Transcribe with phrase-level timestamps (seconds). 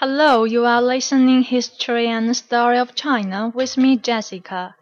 [0.00, 4.76] Hello, you are listening History and Story of China with me, Jessica.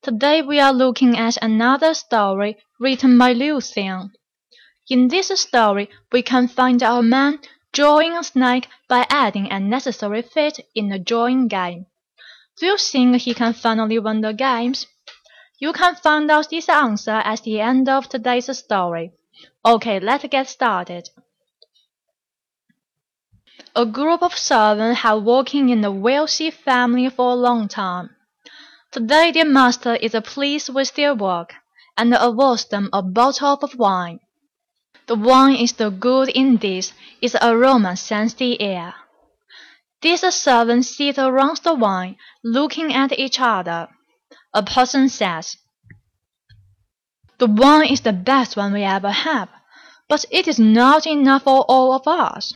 [0.00, 4.12] Today we are looking at another story written by Liu Xiang.
[4.88, 7.40] In this story, we can find a man
[7.72, 11.86] drawing a snake by adding a necessary feet in the drawing game.
[12.60, 14.86] Do you think he can finally win the games?
[15.58, 19.14] You can find out this answer at the end of today's story.
[19.66, 21.10] Okay, let's get started.
[23.76, 28.10] A group of servants have working in a wealthy family for a long time.
[28.90, 31.54] Today their master is pleased with their work,
[31.96, 34.20] and awards them a bottle of wine.
[35.06, 38.94] The wine is so good in this, its aroma sends the air.
[40.00, 43.88] These servants sit around the wine, looking at each other.
[44.54, 45.56] A person says,
[47.38, 49.50] The wine is the best one we ever have,
[50.08, 52.54] but it is not enough for all of us.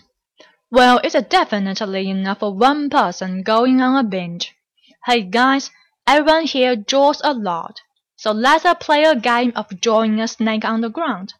[0.74, 4.56] Well, it's definitely enough for one person going on a binge.
[5.06, 5.70] Hey guys,
[6.05, 7.80] everyone here draws a lot.
[8.17, 11.33] So let's play a game of drawing a snake on the ground.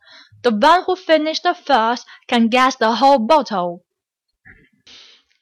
[0.45, 3.83] The one who finished first can guess the whole bottle.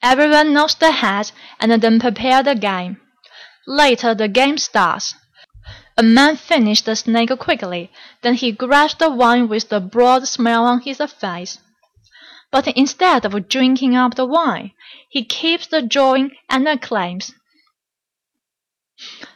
[0.01, 2.99] Everyone nods their heads and then prepare the game.
[3.67, 5.13] Later the game starts.
[5.99, 7.91] A man finished the snake quickly,
[8.23, 11.59] then he grabs the wine with the broad smile on his face.
[12.53, 14.73] But instead of drinking up the wine,
[15.09, 17.33] he keeps the drawing and exclaims,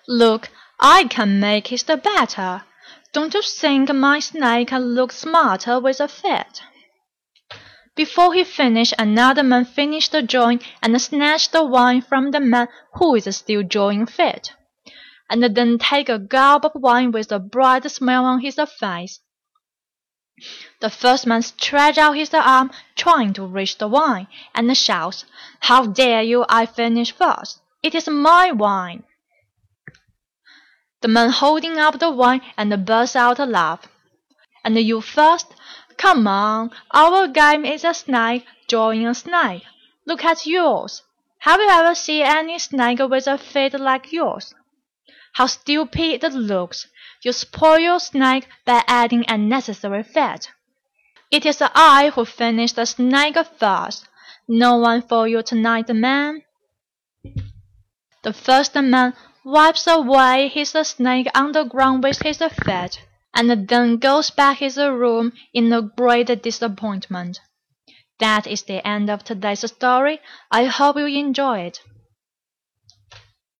[0.07, 2.63] Look, I can make it better.
[3.13, 6.61] Don't you think my snake can look smarter with a fit?
[7.95, 12.67] Before he finished, another man finished the drawing and snatched the wine from the man
[12.93, 14.53] who is still drawing fit,
[15.27, 19.21] and then take a gulp of wine with a bright smile on his face.
[20.81, 25.25] The first man stretches out his arm, trying to reach the wine, and shouts,
[25.61, 26.45] How dare you!
[26.47, 27.59] I finish first.
[27.81, 29.03] It is my wine.
[31.01, 33.87] The man holding up the wine and bursts out a laugh.
[34.63, 35.55] And you first?
[35.97, 39.63] Come on, our game is a snake drawing a snake.
[40.05, 41.01] Look at yours.
[41.39, 44.53] Have you ever seen any snake with a feet like yours?
[45.33, 46.87] How stupid it looks!
[47.27, 50.49] You spoil your snake by adding unnecessary fat.
[51.29, 54.07] It is I who finished the snake first.
[54.47, 56.43] No one for you tonight, man.
[58.23, 63.97] The first man wipes away his snake on the ground with his feet, and then
[63.97, 67.41] goes back his room in a great disappointment.
[68.19, 70.21] That is the end of today's story.
[70.49, 71.81] I hope you enjoy it.